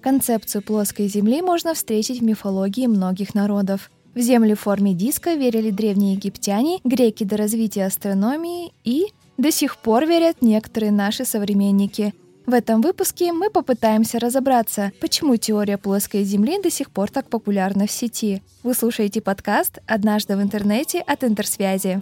Концепцию 0.00 0.62
плоской 0.62 1.08
Земли 1.08 1.42
можно 1.42 1.74
встретить 1.74 2.20
в 2.20 2.24
мифологии 2.24 2.86
многих 2.86 3.34
народов. 3.34 3.90
В 4.14 4.20
Землю 4.20 4.56
в 4.56 4.60
форме 4.60 4.94
диска 4.94 5.34
верили 5.34 5.70
древние 5.70 6.14
египтяне, 6.14 6.78
греки 6.84 7.24
до 7.24 7.36
развития 7.36 7.86
астрономии 7.86 8.72
и 8.84 9.06
до 9.36 9.50
сих 9.50 9.76
пор 9.76 10.06
верят 10.06 10.36
некоторые 10.40 10.92
наши 10.92 11.24
современники. 11.24 12.14
В 12.46 12.54
этом 12.54 12.80
выпуске 12.80 13.32
мы 13.32 13.50
попытаемся 13.50 14.18
разобраться, 14.18 14.92
почему 15.00 15.36
теория 15.36 15.76
плоской 15.76 16.24
Земли 16.24 16.60
до 16.62 16.70
сих 16.70 16.90
пор 16.90 17.10
так 17.10 17.28
популярна 17.28 17.86
в 17.86 17.90
сети. 17.90 18.42
Вы 18.62 18.74
слушаете 18.74 19.20
подкаст 19.20 19.80
«Однажды 19.86 20.36
в 20.36 20.42
интернете» 20.42 21.00
от 21.00 21.24
Интерсвязи. 21.24 22.00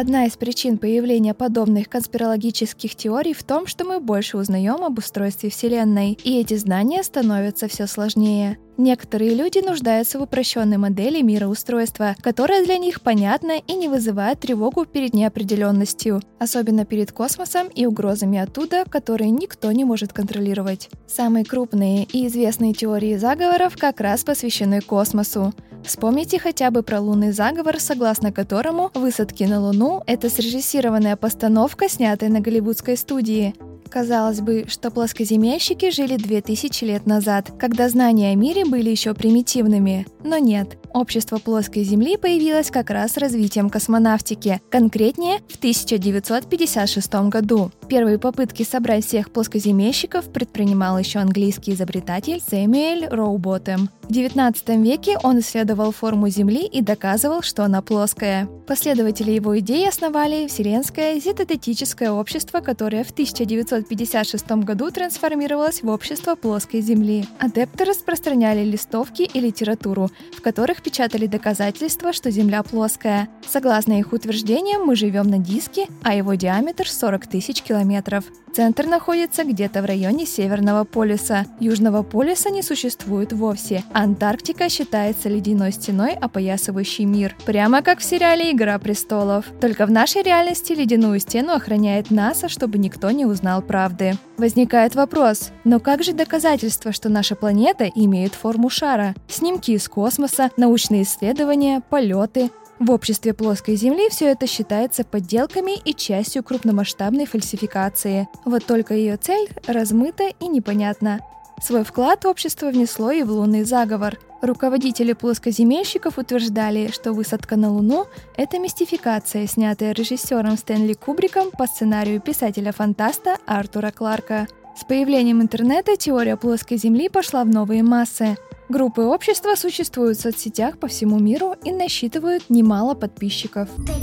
Одна 0.00 0.26
из 0.26 0.36
причин 0.36 0.78
появления 0.78 1.34
подобных 1.34 1.88
конспирологических 1.88 2.94
теорий 2.94 3.34
в 3.34 3.42
том, 3.42 3.66
что 3.66 3.84
мы 3.84 3.98
больше 3.98 4.36
узнаем 4.36 4.84
об 4.84 4.98
устройстве 4.98 5.50
Вселенной, 5.50 6.16
и 6.22 6.38
эти 6.38 6.54
знания 6.54 7.02
становятся 7.02 7.66
все 7.66 7.88
сложнее. 7.88 8.58
Некоторые 8.76 9.34
люди 9.34 9.58
нуждаются 9.58 10.20
в 10.20 10.22
упрощенной 10.22 10.76
модели 10.76 11.20
мироустройства, 11.20 12.14
которая 12.20 12.64
для 12.64 12.78
них 12.78 13.00
понятна 13.00 13.56
и 13.66 13.72
не 13.72 13.88
вызывает 13.88 14.38
тревогу 14.38 14.84
перед 14.84 15.14
неопределенностью, 15.14 16.22
особенно 16.38 16.84
перед 16.84 17.10
космосом 17.10 17.66
и 17.66 17.84
угрозами 17.84 18.38
оттуда, 18.38 18.84
которые 18.88 19.30
никто 19.30 19.72
не 19.72 19.84
может 19.84 20.12
контролировать. 20.12 20.90
Самые 21.08 21.44
крупные 21.44 22.04
и 22.04 22.28
известные 22.28 22.72
теории 22.72 23.16
заговоров 23.16 23.76
как 23.76 24.00
раз 24.00 24.22
посвящены 24.22 24.80
космосу. 24.80 25.52
Вспомните 25.88 26.38
хотя 26.38 26.70
бы 26.70 26.82
про 26.82 27.00
лунный 27.00 27.32
заговор, 27.32 27.80
согласно 27.80 28.30
которому 28.30 28.90
высадки 28.92 29.44
на 29.44 29.58
Луну— 29.58 30.02
это 30.06 30.28
срежиссированная 30.28 31.16
постановка, 31.16 31.88
снятая 31.88 32.28
на 32.28 32.40
голливудской 32.40 32.94
студии. 32.94 33.54
Казалось 33.88 34.42
бы, 34.42 34.66
что 34.68 34.90
плоскоземельщики 34.90 35.90
жили 35.90 36.16
2000 36.16 36.84
лет 36.84 37.06
назад, 37.06 37.52
когда 37.58 37.88
знания 37.88 38.32
о 38.32 38.34
мире 38.34 38.66
были 38.66 38.90
еще 38.90 39.14
примитивными. 39.14 40.06
Но 40.22 40.36
нет, 40.36 40.76
общество 40.92 41.38
плоской 41.38 41.82
Земли 41.82 42.16
появилось 42.16 42.70
как 42.70 42.90
раз 42.90 43.12
с 43.12 43.16
развитием 43.16 43.70
космонавтики, 43.70 44.60
конкретнее 44.70 45.38
в 45.48 45.56
1956 45.56 47.14
году. 47.28 47.70
Первые 47.88 48.18
попытки 48.18 48.62
собрать 48.62 49.06
всех 49.06 49.30
плоскоземельщиков 49.30 50.30
предпринимал 50.32 50.98
еще 50.98 51.18
английский 51.18 51.72
изобретатель 51.72 52.42
Сэмюэль 52.46 53.08
Роуботем. 53.08 53.90
В 54.02 54.10
XIX 54.10 54.82
веке 54.82 55.18
он 55.22 55.40
исследовал 55.40 55.92
форму 55.92 56.28
Земли 56.28 56.66
и 56.66 56.80
доказывал, 56.80 57.42
что 57.42 57.64
она 57.64 57.82
плоская. 57.82 58.48
Последователи 58.66 59.32
его 59.32 59.58
идеи 59.58 59.86
основали 59.86 60.46
Вселенское 60.46 61.20
зетотетическое 61.20 62.10
общество, 62.10 62.60
которое 62.60 63.04
в 63.04 63.10
1956 63.10 64.50
году 64.64 64.90
трансформировалось 64.90 65.82
в 65.82 65.88
общество 65.88 66.36
плоской 66.36 66.80
Земли. 66.80 67.26
Адепты 67.38 67.84
распространяли 67.84 68.64
листовки 68.64 69.22
и 69.22 69.40
литературу, 69.40 70.10
в 70.36 70.40
которых 70.40 70.77
печатали 70.82 71.26
доказательства, 71.26 72.12
что 72.12 72.30
Земля 72.30 72.62
плоская. 72.62 73.28
Согласно 73.46 73.98
их 73.98 74.12
утверждениям, 74.12 74.84
мы 74.84 74.96
живем 74.96 75.28
на 75.28 75.38
диске, 75.38 75.86
а 76.02 76.14
его 76.14 76.34
диаметр 76.34 76.88
40 76.88 77.26
тысяч 77.26 77.62
километров. 77.62 78.24
Центр 78.54 78.86
находится 78.86 79.44
где-то 79.44 79.82
в 79.82 79.84
районе 79.84 80.26
Северного 80.26 80.84
полюса. 80.84 81.46
Южного 81.60 82.02
полюса 82.02 82.50
не 82.50 82.62
существует 82.62 83.32
вовсе. 83.32 83.84
Антарктика 83.92 84.68
считается 84.68 85.28
ледяной 85.28 85.72
стеной, 85.72 86.14
опоясывающей 86.14 87.04
мир. 87.04 87.36
Прямо 87.44 87.82
как 87.82 88.00
в 88.00 88.04
сериале 88.04 88.50
«Игра 88.50 88.78
престолов». 88.78 89.44
Только 89.60 89.86
в 89.86 89.90
нашей 89.90 90.22
реальности 90.22 90.72
ледяную 90.72 91.20
стену 91.20 91.52
охраняет 91.52 92.10
НАСА, 92.10 92.48
чтобы 92.48 92.78
никто 92.78 93.10
не 93.10 93.26
узнал 93.26 93.62
правды. 93.62 94.14
Возникает 94.38 94.94
вопрос, 94.94 95.50
но 95.64 95.80
как 95.80 96.02
же 96.02 96.12
доказательства, 96.12 96.92
что 96.92 97.08
наша 97.08 97.34
планета 97.34 97.90
имеет 97.92 98.34
форму 98.34 98.70
шара? 98.70 99.14
Снимки 99.28 99.72
из 99.72 99.88
космоса, 99.88 100.50
научные 100.56 100.67
исследования, 101.02 101.82
полеты. 101.88 102.50
В 102.78 102.90
обществе 102.92 103.34
плоской 103.34 103.74
Земли 103.74 104.08
все 104.08 104.26
это 104.26 104.46
считается 104.46 105.02
подделками 105.02 105.76
и 105.84 105.94
частью 105.94 106.44
крупномасштабной 106.44 107.26
фальсификации. 107.26 108.28
Вот 108.44 108.64
только 108.66 108.94
ее 108.94 109.16
цель 109.16 109.48
размыта 109.66 110.28
и 110.38 110.46
непонятна. 110.46 111.20
Свой 111.60 111.82
вклад 111.82 112.24
общество 112.24 112.68
внесло 112.68 113.10
и 113.10 113.24
в 113.24 113.32
лунный 113.32 113.64
заговор. 113.64 114.16
Руководители 114.40 115.12
плоскоземельщиков 115.12 116.16
утверждали, 116.16 116.90
что 116.92 117.12
высадка 117.12 117.56
на 117.56 117.72
Луну— 117.72 118.06
это 118.36 118.60
мистификация, 118.60 119.48
снятая 119.48 119.92
режиссером 119.92 120.56
Стэнли 120.56 120.92
Кубриком 120.92 121.50
по 121.50 121.66
сценарию 121.66 122.20
писателя-фантаста 122.20 123.38
Артура 123.46 123.90
Кларка. 123.90 124.46
С 124.76 124.84
появлением 124.84 125.42
интернета 125.42 125.96
теория 125.96 126.36
плоской 126.36 126.76
Земли 126.76 127.08
пошла 127.08 127.42
в 127.42 127.48
новые 127.48 127.82
массы. 127.82 128.36
Группы 128.68 129.00
общества 129.00 129.54
существуют 129.56 130.18
в 130.18 130.20
соцсетях 130.20 130.78
по 130.78 130.88
всему 130.88 131.18
миру 131.18 131.54
и 131.64 131.72
насчитывают 131.72 132.50
немало 132.50 132.94
подписчиков. 132.94 133.68
Да 133.78 133.94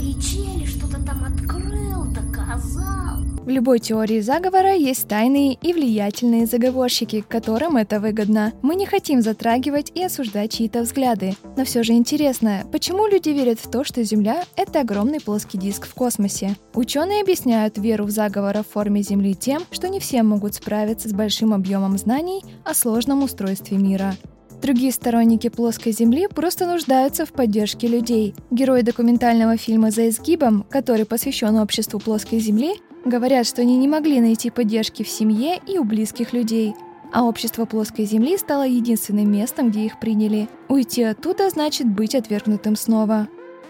что-то 0.66 1.04
там 1.06 1.22
открыл, 1.24 2.04
доказал. 2.12 2.96
В 3.44 3.48
любой 3.48 3.78
теории 3.78 4.20
заговора 4.20 4.74
есть 4.74 5.06
тайные 5.06 5.54
и 5.54 5.72
влиятельные 5.72 6.46
заговорщики, 6.46 7.24
которым 7.28 7.76
это 7.76 8.00
выгодно. 8.00 8.54
Мы 8.60 8.74
не 8.74 8.86
хотим 8.86 9.22
затрагивать 9.22 9.92
и 9.94 10.02
осуждать 10.02 10.54
чьи-то 10.54 10.82
взгляды. 10.82 11.36
Но 11.56 11.64
все 11.64 11.84
же 11.84 11.92
интересно, 11.92 12.64
почему 12.72 13.06
люди 13.06 13.28
верят 13.28 13.60
в 13.60 13.70
то, 13.70 13.84
что 13.84 14.02
Земля— 14.02 14.42
это 14.56 14.80
огромный 14.80 15.20
плоский 15.20 15.58
диск 15.58 15.86
в 15.86 15.94
космосе? 15.94 16.56
Ученые 16.74 17.22
объясняют 17.22 17.78
веру 17.78 18.06
в 18.06 18.10
заговор 18.10 18.56
в 18.64 18.72
форме 18.72 19.02
Земли 19.02 19.36
тем, 19.36 19.62
что 19.70 19.88
не 19.88 20.00
все 20.00 20.24
могут 20.24 20.56
справиться 20.56 21.08
с 21.08 21.12
большим 21.12 21.54
объемом 21.54 21.96
знаний 21.98 22.42
о 22.64 22.74
сложном 22.74 23.22
устройстве 23.22 23.78
мира. 23.78 24.16
Другие 24.66 24.90
сторонники 24.90 25.48
плоской 25.48 25.92
Земли 25.92 26.26
просто 26.26 26.66
нуждаются 26.66 27.24
в 27.24 27.30
поддержке 27.30 27.86
людей. 27.86 28.34
Герои 28.50 28.82
документального 28.82 29.56
фильма 29.56 29.92
«За 29.92 30.08
изгибом», 30.08 30.66
который 30.68 31.06
посвящен 31.06 31.56
обществу 31.58 32.00
плоской 32.00 32.40
Земли, 32.40 32.72
говорят, 33.04 33.46
что 33.46 33.62
они 33.62 33.76
не 33.76 33.86
могли 33.86 34.20
найти 34.20 34.50
поддержки 34.50 35.04
в 35.04 35.08
семье 35.08 35.60
и 35.68 35.78
у 35.78 35.84
близких 35.84 36.32
людей. 36.32 36.74
А 37.12 37.22
общество 37.22 37.64
плоской 37.64 38.06
Земли 38.06 38.36
стало 38.36 38.66
единственным 38.66 39.30
местом, 39.30 39.70
где 39.70 39.86
их 39.86 40.00
приняли. 40.00 40.48
Уйти 40.68 41.04
оттуда 41.04 41.48
значит 41.48 41.86
быть 41.86 42.16
отвергнутым 42.16 42.74
снова. 42.74 43.28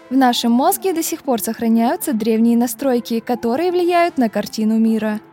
В 0.09 0.17
нашем 0.17 0.51
мозге 0.51 0.93
до 0.93 1.03
сих 1.03 1.21
пор 1.21 1.39
сохраняются 1.39 2.13
древние 2.13 2.57
настройки, 2.57 3.19
которые 3.19 3.71
влияют 3.71 4.17
на 4.17 4.29
картину 4.29 4.79
мира– 4.79 5.19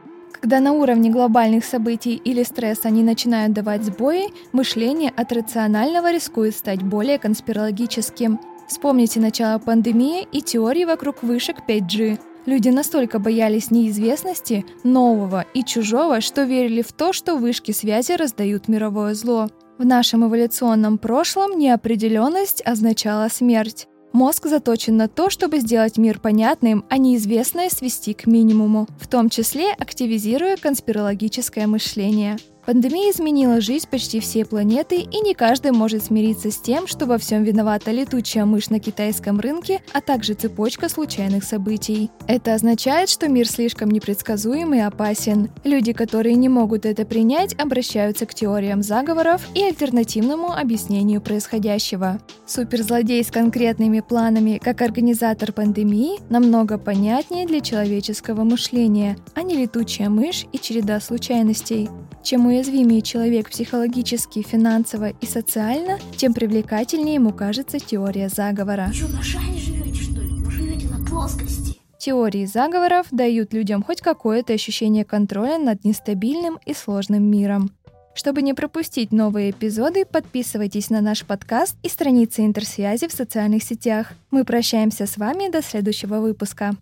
когда 0.45 0.61
на 0.61 0.75
уровне 0.75 1.09
глобальных 1.09 1.65
событий 1.65 2.17
или 2.17 2.43
стресса 2.43 2.89
они 2.89 3.03
начинают 3.03 3.55
давать 3.55 3.83
сбои, 3.83 4.27
мышление 4.53 5.11
от 5.17 5.33
рационального 5.33 6.13
рискует 6.13 6.55
стать 6.55 6.83
более 6.83 7.19
конспирологическим. 7.19 8.39
Вспомните 8.69 9.21
начало 9.21 9.59
пандемии 9.59 10.29
и 10.33 10.43
теории 10.43 10.85
вокруг 10.85 11.23
вышек 11.23 11.61
5G. 11.67 12.21
Люди 12.45 12.69
настолько 12.69 13.19
боялись 13.19 13.71
неизвестности, 13.71 14.67
нового 14.83 15.47
и 15.55 15.65
чужого, 15.65 16.21
что 16.21 16.43
верили 16.43 16.83
в 16.83 16.93
то, 16.93 17.15
что 17.15 17.37
вышки 17.37 17.73
связи 17.73 18.13
раздают 18.13 18.69
мировое 18.69 19.15
зло. 19.15 19.49
В 19.79 19.87
нашем 19.87 20.27
эволюционном 20.27 20.99
прошлом 20.99 21.59
неопределенность 21.59 22.61
означала 22.67 23.29
смерть. 23.31 23.89
Мозг 24.15 24.47
заточен 24.47 24.97
на 24.97 25.09
то, 25.09 25.29
чтобы 25.29 25.59
сделать 25.59 25.99
мир 25.99 26.21
понятным, 26.21 26.85
а 26.89 26.99
неизвестное 26.99 27.69
свести 27.69 28.15
к 28.15 28.29
минимуму, 28.29 28.87
в 29.01 29.09
том 29.09 29.29
числе 29.29 29.73
активизируя 29.73 30.57
конспирологическое 30.57 31.67
мышление. 31.67 32.37
Пандемия 32.67 33.11
изменила 33.11 33.61
жизнь 33.61 33.87
почти 33.91 34.21
всей 34.21 34.47
планеты, 34.47 34.97
и 34.97 35.21
не 35.21 35.35
каждый 35.35 35.73
может 35.73 36.05
смириться 36.05 36.51
с 36.51 36.57
тем, 36.57 36.87
что 36.87 37.05
во 37.05 37.19
всем 37.19 37.43
виновата 37.43 37.91
летучая 37.91 38.47
мышь 38.47 38.71
на 38.71 38.81
китайском 38.81 39.39
рынке, 39.39 39.83
а 39.93 40.01
также 40.01 40.33
цепочка 40.33 40.89
случайных 40.89 41.45
событий. 41.45 42.11
Это 42.27 42.55
означает, 42.55 43.11
что 43.11 43.29
мир 43.29 43.47
слишком 43.47 43.91
непредсказуем 43.91 44.73
и 44.73 44.79
опасен. 44.79 45.51
Люди, 45.63 45.93
которые 45.93 46.37
не 46.37 46.49
могут 46.49 46.87
это 46.87 47.05
принять, 47.05 47.55
обращаются 47.61 48.25
к 48.25 48.33
теориям 48.33 48.83
заговоров 48.83 49.47
и 49.55 49.63
альтернативному 49.63 50.53
объяснению 50.53 51.21
происходящего. 51.21 52.19
Суперзлодей 52.47 53.23
с 53.23 53.31
конкретными 53.31 54.01
планами, 54.01 54.59
как 54.63 54.81
организатор 54.81 55.53
пандемии, 55.53 56.19
намного 56.31 56.79
понятнее 56.79 57.47
для 57.47 57.61
человеческого 57.61 58.43
мышления, 58.43 59.19
а 59.35 59.43
не 59.43 59.55
летучая 59.55 60.09
мышь 60.09 60.47
и 60.53 60.59
череда 60.59 60.99
случайностей. 61.01 61.91
Чем 62.23 62.49
уязвимее 62.55 63.03
человек 63.03 63.51
психологически, 63.51 64.43
финансово 64.43 65.09
и 65.11 65.27
социально, 65.27 65.99
тем 66.17 66.33
привлекательнее 66.35 67.17
ему 67.17 67.33
кажется 67.33 67.81
теория 67.81 68.29
заговора. 68.29 68.87
Вы 68.89 68.95
что, 68.95 69.09
на 69.09 69.23
шаре 69.23 69.59
живете, 69.59 70.03
что 70.03 70.21
ли? 70.21 70.29
Вы 70.29 70.51
живете 70.51 70.89
на 70.89 71.05
плоскости. 71.05 71.79
Теории 71.99 72.45
заговоров 72.45 73.07
дают 73.11 73.53
людям 73.53 73.83
хоть 73.83 74.01
какое-то 74.01 74.53
ощущение 74.53 75.05
контроля 75.05 75.59
над 75.59 75.85
нестабильным 75.85 76.59
и 76.65 76.75
сложным 76.75 77.25
миром. 77.29 77.71
Чтобы 78.15 78.43
не 78.43 78.55
пропустить 78.55 79.11
новые 79.11 79.51
эпизоды, 79.51 80.05
подписывайтесь 80.05 80.91
на 80.91 81.01
наш 81.01 81.25
подкаст 81.25 81.77
и 81.83 81.89
страницы 81.89 82.45
интерсвязи 82.45 83.09
в 83.09 83.13
социальных 83.13 83.65
сетях. 83.65 84.13
Мы 84.31 84.45
прощаемся 84.45 85.07
с 85.07 85.17
вами 85.17 85.51
до 85.51 85.61
следующего 85.61 86.21
выпуска. 86.21 86.77